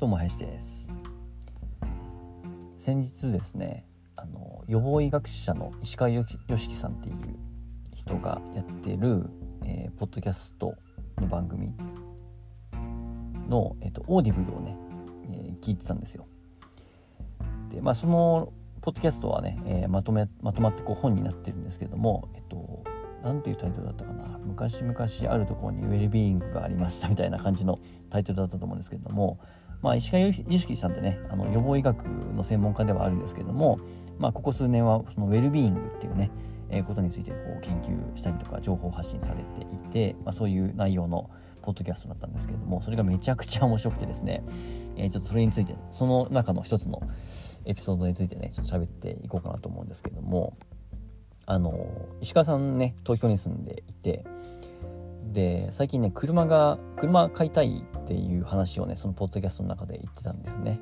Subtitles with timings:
[0.00, 0.94] どうも林です。
[2.78, 3.84] 先日ですね
[4.16, 6.38] あの予防医学者の石川善樹
[6.74, 7.16] さんっていう
[7.94, 9.26] 人がやってる、
[9.62, 10.74] えー、ポッドキャスト
[11.18, 11.74] の番組
[13.46, 14.74] の、えーと、オーディブルをね、
[15.28, 16.26] えー、聞いてたんですよ。
[17.68, 22.84] でまあそのポッドキャストはね、えー、まとめまとまってこう本になってるんですけどもえっ、と
[23.22, 24.38] 何ていうタイトルだったかな。
[24.46, 24.96] 昔々
[25.28, 27.78] あるところにウェルビーイングがありましたみたいな感じの
[28.08, 29.38] タイトルだったと思うんですけれども、
[29.82, 33.80] まあ、石川由樹さんってねあの予防医学の専門家ではあるんですけれども、
[34.18, 36.30] まあ、ここ数年はそのウェルビーイングっていうね、
[36.68, 41.30] えー、ことについてこう研究したりとか情報発信されていて、まあ、そういう内容の
[41.62, 44.42] ポッドキャストだったんですけれどもそれがめちゃくちゃ面白くてですね、
[44.96, 47.02] えー、ちょっとそれについてその中の一つの
[47.64, 50.56] エピソードについてねちょっと喋っていこうかなと思うんですけれども
[51.46, 51.88] あの
[52.20, 54.24] 石川さんね東京に住んでいて
[55.32, 60.80] で最近ね車が車買いたいっていう話をねそのポッドキャストの中で言ってたんですよね。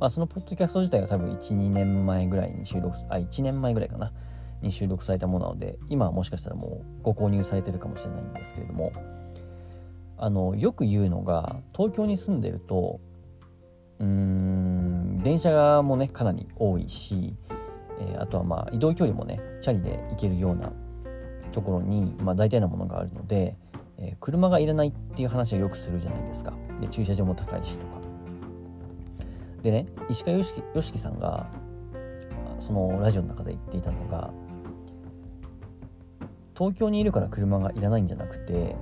[0.00, 4.12] まあ、そのポッドキャスト自体は多分12年前ぐらいに収録あ1年前ぐらいかな
[4.60, 8.92] に収録されたものなので今はもしかしたらもうご購入されてるかもしれないんですけれども
[10.18, 13.00] あのよく言うのが東京に住んでると
[14.00, 17.36] うーん電車もねかなり多いし
[18.00, 20.72] えー、あとはまあ移動距離もねチャリで行けるような
[21.52, 23.56] ところに、まあ、大体のものがあるので、
[24.04, 26.52] えー、車がいらないっていう話をよくするじゃないですか。
[26.80, 28.00] で駐車場も高いしとか。
[29.62, 31.46] でね石川良樹さんが
[32.60, 34.30] そのラジオの中で言っていたのが
[36.56, 38.76] 東京にいるから車がいらないんじゃなくて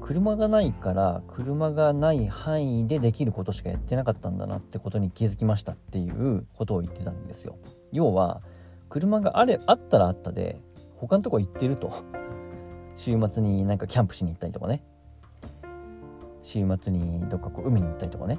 [0.00, 7.56] 車がないから車がない範囲でできることしかやってなかったんだなってことに気づきましたっていうことを言ってたんですよ。
[7.92, 8.40] 要は
[8.88, 10.60] 車があれあったらあったで
[10.96, 11.92] 他のとこ行ってると。
[12.96, 14.82] 週末になんかキャンプしに行ったりとかね。
[16.42, 18.38] 週末にどっかこう海に行ったりとかね。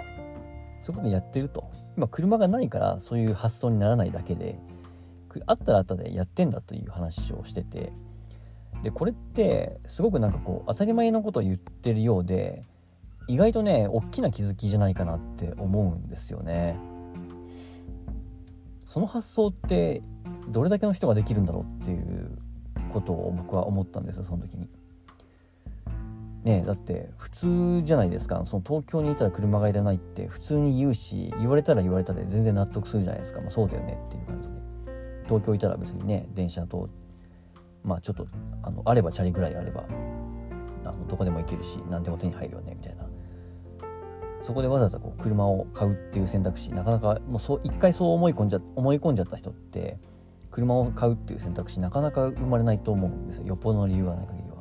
[0.81, 1.69] そういうことやってると。
[1.95, 4.59] 今車がないからそういう発想にならないだけで
[5.45, 7.93] あったらあったでやってんだという話をしてて。
[8.83, 12.61] でこれってすごくなんかこう当たり前のことを言ってるようで
[13.27, 16.79] 意外とね大きな気づきじゃないかなって思うんですよね。
[18.85, 20.01] その発想って
[20.49, 22.37] どれだけの人ができるんだろうっていう
[22.99, 24.67] ことを僕は思ったんですよその時に。
[26.43, 28.41] ねだって普通じゃないですか。
[28.45, 34.55] その東京にいたら車がいらないって普通に言うし言われたら言われたで全然納得するじゃないですか、まあ、そうだよねっていう感じで。
[35.25, 36.89] 東京いたら別にね電車と
[37.83, 38.27] まあちょっと
[38.63, 39.83] あのあればチャリぐらいあれば
[40.85, 43.07] あのどこでも行けるし何でも手に入るよねみたいな。
[44.41, 49.97] そこでわざわざこう車を買うっていう選択肢なかなかもうそう一回そう思い込んじゃ思い込んじゃった人って
[50.57, 53.45] 車を買うっていう選択肢なかなか生まれないと思うんですよ。
[53.45, 54.55] よっぽどの理由がない限りは、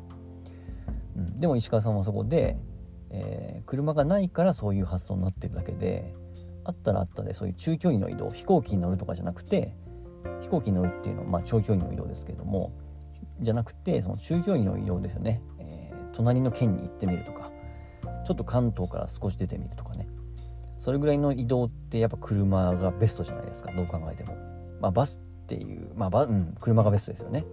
[1.15, 2.55] うん、でも石川さんはそこで、
[3.09, 6.13] えー、車がないからそういう発想になってるだけで
[6.65, 9.73] あったらあったでそういう中距離の移動飛行機に乗るとかじゃなくて
[10.41, 12.73] 飛行機に乗るっていうのは、まあ、長距離の移動ですけども
[13.39, 17.49] じゃなくてその中距離の移動ですよね、えー、隣の県に行ってみるとか
[18.23, 20.07] ちょっと関東から少し出てみるとかね。
[20.79, 24.35] それぐらいの移動ってやっぱ車がベストじゃないですかどう考えても。
[24.79, 27.45] まあバスっていうまあ、うん、車がベストですよね、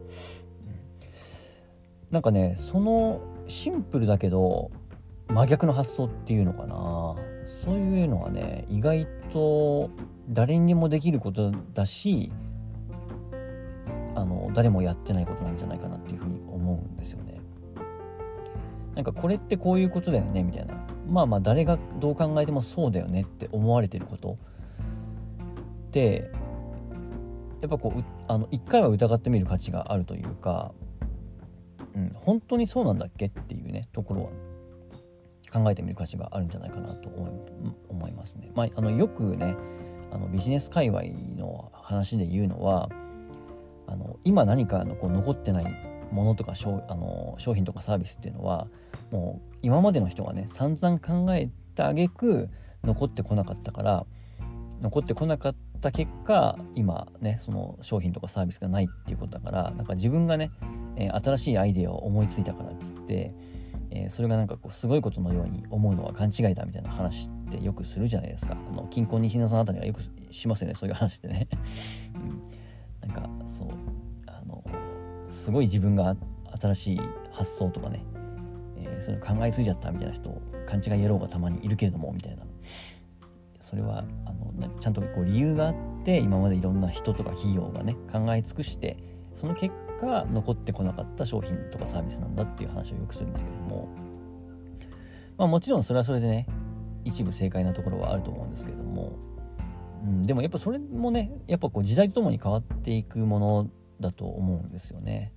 [2.09, 4.73] うん、なんかねそのシンプルだけど
[5.29, 7.15] 真逆の発想っていうのかな。
[7.47, 9.91] そういうのはね意外と
[10.31, 12.33] 誰にもできることだし
[14.15, 17.41] あの誰もやってないことなんじゃないかなっていうふうに思うんですよね。
[18.95, 20.75] なんかこれってこういうことだよねみたいな。
[21.07, 24.39] まあまあ誰がどう考えてもそうだよねって思われてること。
[25.89, 26.31] って
[27.65, 30.75] やっぱこうあの一回は疑ってみる価値があるというか、
[31.97, 34.31] うん、本当にそうなんだっけっていうねところは
[35.51, 37.09] 考えてみる価値があるんじゃないかなと
[37.89, 38.51] 思いますね。
[38.55, 39.57] まあ、あのよくね
[40.13, 41.05] あのビジネス界隈
[41.39, 42.91] の話で言うのは
[43.87, 45.65] あの今何かのこう残ってない
[46.13, 48.67] ものとか商あの商品とかサービスっていうのは
[49.11, 52.51] もう今までの人がね散々考えた挙句
[52.85, 54.07] 残ってこなかったから
[54.83, 60.51] 残ってこなかったた結果今ねその商品とかサービスがないっていうことだからなんか自分がね、
[60.97, 63.35] え、新しいアイデアを思いついたからっつって、
[63.91, 68.57] え、それがなんかこうすごいことのように思うのは勘違いだみたいな話ってよくするじゃないですか。
[68.69, 70.01] あの近婚西野さんあたりがよく
[70.31, 71.49] しますよねそういう話ってね、
[73.03, 73.69] うん、なんかそう
[74.27, 74.65] あの
[75.29, 76.17] すごい自分が
[76.61, 78.03] 新しい発想とかね、
[78.79, 80.31] えー、それ考えついちゃったみたいな人
[80.67, 82.45] 勘違い野郎がたまにいるけれどもみたいな。
[83.65, 85.75] それはあのちゃんとこう理由があっ
[86.05, 88.99] て今までいろんな人とか企業がね考え尽くして
[89.33, 93.89] その結果残ってこなかった商品とかサービスなんだっていう話をよくするんですけども
[95.39, 96.47] まあもちろんそれはそれでね
[97.05, 99.17] 一部正解なところはあると思うんですけれども、
[100.05, 105.33] うん、でもやっぱそれもねやっぱこう時代とともに変わっていくものだと思うんですよね。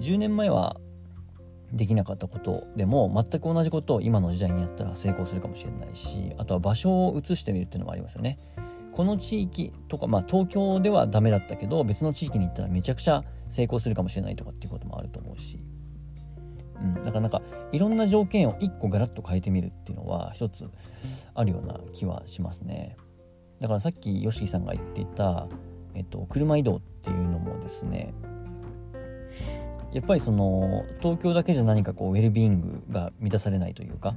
[0.00, 0.80] 10年前は
[1.72, 8.38] できなかったことでも全く同じことを今の時代にやったら成功するかもしれないしあとは場所を移してみるっていうのもありますよね。
[8.92, 15.58] この地域とか、まあ、東京ではダメだったけど別の地域に行ったらめちゃくちゃ成功するかもしれないとかっていうこともあると思うし、
[16.78, 17.40] うん、だからなか
[17.72, 20.68] いろんな条件を1個ガラッと変えてみるっていうのは一つ
[21.34, 22.96] あるような気はしますね。
[23.60, 25.46] だからさっき YOSHIKI さんが言っていた、
[25.94, 28.12] えっと、車移動っていうのもですね
[29.92, 34.14] やっぱりその東京だけじゃ何かこうウェルビーイングが満たされないというか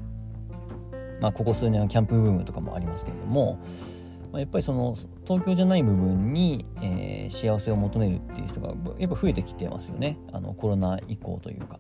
[1.20, 3.60] まあここ数年はキャンプブームとかもありますけれども、
[4.32, 4.96] まあ、やっぱりその
[5.26, 10.18] 東京じゃない部分に、えー、幸せを求めるっていう人がやっぱ増えてきてますよね。
[10.32, 11.80] あのコロナ以降というか、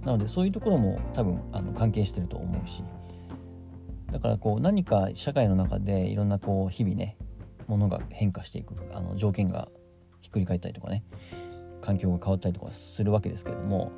[0.00, 2.84] うん、なのでそういうところも多分あの関係してると思うし。
[4.10, 7.18] だからこう何か社会の中でいろんなこう日々ね
[7.66, 9.68] ものが変化していくあの条件が
[10.22, 11.04] ひっくり返ったりとかね。
[11.88, 13.92] 環境が変わったりとかするわけですけれども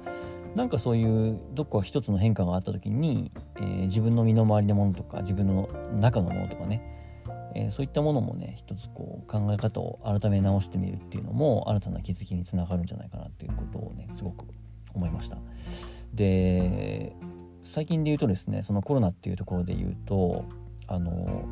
[0.55, 6.83] なんかそういうどこか一つの変化があった時に、えー、自分の身の回りのものとか自分の中のものとかね、
[7.57, 14.45] えー、そういったものもね一つこう考え方を改め直してみるっていうのも新たな気づきにつながるんじゃないかなっていうことをねすごく
[14.95, 15.39] 思いました。
[16.15, 17.13] で
[17.63, 20.45] 最近で言うとですねそのコロナっていうところで言うと
[20.87, 21.45] あの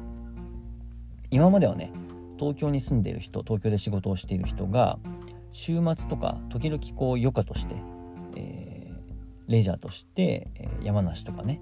[1.31, 1.93] 今まではね
[2.39, 4.99] 東京に住んでいる人東京で仕事をしている人が
[5.51, 7.77] 週末とか時々こう余暇として、
[8.37, 11.61] えー、レジャーとして、え、山梨とかね、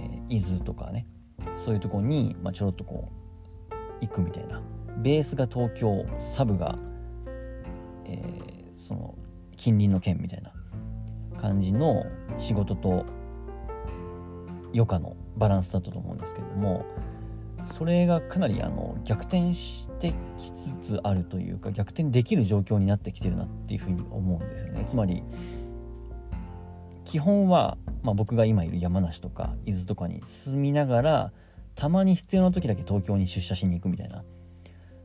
[0.00, 1.06] え、伊豆とかね
[1.56, 3.10] そういうとこに、まあ、ちょろっとこ
[3.70, 4.62] う行くみたいな。
[4.98, 6.76] ベースが東京サブが、
[8.04, 9.14] え、その
[9.56, 10.52] 近隣の県みたいな
[11.40, 12.04] 感じの
[12.36, 13.06] 仕事と
[14.74, 16.84] 余暇のバランスだったと思うんですけれども
[17.64, 24.84] それがかなりあの逆転してきつつあるというか逆転できる状況になってきてるなっていうふうに思うんですよね。
[24.86, 25.22] つまり
[27.04, 31.32] 基本は、まあ、僕が今いる山梨とか伊豆とかに住みながら
[31.74, 34.24] たまに必要な時だけ東京に出社しに行くみたいな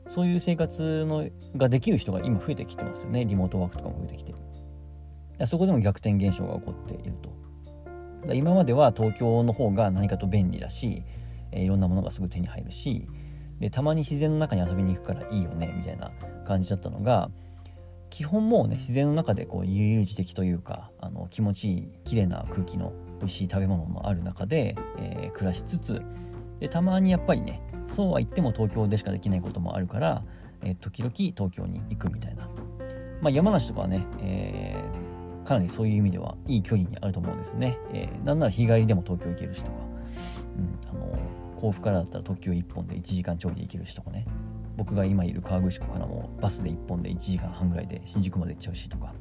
[0.07, 3.25] そういう生活のができる人が今増えてきてますよね。
[3.25, 4.33] リモートワークとかも増えてきて。
[5.45, 8.33] そこでも逆転現象が起こっていると。
[8.33, 11.03] 今までは東京の方が何かと便利だし、
[11.53, 13.07] えー、いろんなものがすぐ手に入るし
[13.59, 16.11] でたまに自然の中に遊びに行くからいいよねみたいな
[16.45, 17.29] 感じだったのが
[18.09, 26.01] 基本もうね自然の中でこう悠々自適というかあの気持ちいい綺麗な空気の美味しい食べ物のある中で、えー、暮らしつつ
[26.59, 30.23] でたまにやっぱりねそうは言っても東京でしかできないこともあるから、
[30.61, 32.47] えー、時々東京に行くみたいな、
[33.21, 35.03] まあ、山梨とかはね、えー
[35.43, 37.77] かなりそういう意味ではいい距離にあると思うんですよね。
[37.93, 39.77] えー、なんなら日帰りでも東京行けるしとか、
[40.57, 41.17] うん、あの
[41.63, 44.25] 甲府からだったら特急1本で1時間ちょいで行けるしとかね
[44.75, 49.13] 僕が今いる河口湖からもバスで1本で1時間半ぐらいで新宿まで行っちゃうしとか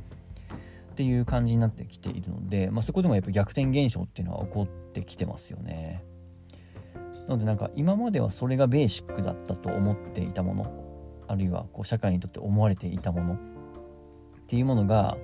[0.90, 6.04] っていう感じになってきているので、まあ、そこでもやっぱ逆転現象っていうのは起こってきてますよね。
[7.28, 13.38] なのでなんか今まではそれがベーシックだったと思っていたものあるいはこう社会にとって思われていたものっ
[14.48, 15.16] ていうものが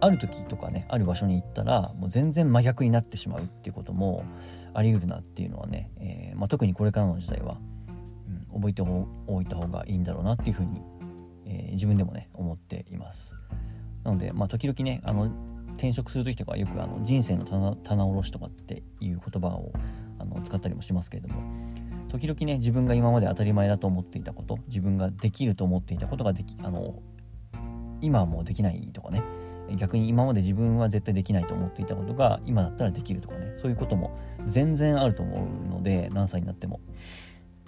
[0.00, 4.24] ある時とかねある場所に行ったらもう全然真逆になってしまうっていうことも
[4.74, 7.58] あり得るなっていうのはね、えー、まあ、特にこれからの時代は、
[8.52, 10.80] うん、覚えておいた方がいいんだろうなっていうふうに、
[11.46, 13.36] えー、自分でもね思っています。
[14.04, 15.30] なので、まあ、時々ねあの
[15.74, 19.72] 転職する時とかよくあの人生の棚棚卸しとかっていう言葉を
[20.18, 21.42] あの使ったりもしますけれども
[22.08, 27.00] 時々ね自分が今まで当たり前だと思っていたこと自分ができると思っていたことができあの
[28.00, 29.22] 今はもうできないとかね
[29.76, 33.54] 逆に今まで自分は絶対できないと思っていたことが今だったらできるとかね。
[33.56, 36.80] そういうことも全然あると思うので何歳になっても、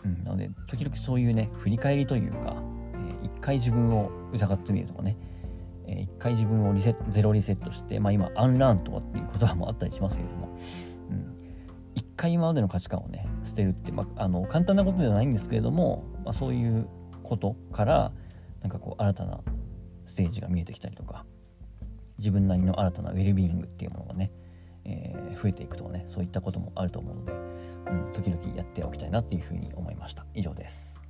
[0.04, 2.56] うん、なので時々そういうね振り返りというか、
[2.94, 5.16] えー、一回自分を疑ってみるとかね、
[5.86, 10.58] えー、一回自分をリセゼロリセットしてまあ今アンラーンとかっていう言葉もあったりしますけれども、
[11.10, 11.36] うん、
[11.94, 16.88] 一回今までの価値観をね捨てるって、まあ、あの簡単なことではないんですけれども、まあ、そういう
[17.22, 18.12] ことから
[18.60, 19.40] なんかこう新たな
[20.04, 21.24] ステージが見えてきたりとか。
[22.22, 24.30] 自分なりの新たなウェルビーイングっていうものがね、
[24.84, 31.00] えー、増えていくとかねそういったこともあると思うので、うん、時々やっておきたいなっていうふうに思いました以上です。